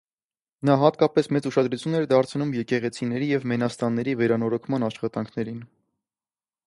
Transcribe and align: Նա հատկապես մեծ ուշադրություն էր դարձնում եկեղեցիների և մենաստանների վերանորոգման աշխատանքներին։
Նա 0.67 0.75
հատկապես 0.83 1.27
մեծ 1.35 1.47
ուշադրություն 1.49 1.97
էր 1.99 2.07
դարձնում 2.13 2.55
եկեղեցիների 2.59 3.29
և 3.33 3.45
մենաստանների 3.53 4.17
վերանորոգման 4.23 4.87
աշխատանքներին։ 4.89 5.63